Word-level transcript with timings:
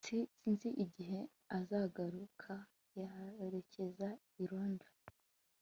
S 0.05 0.07
Sinzi 0.35 0.69
igihe 0.85 1.19
azahaguruka 1.57 2.53
yerekeza 3.41 4.07
i 4.43 4.43
Londres 4.51 4.95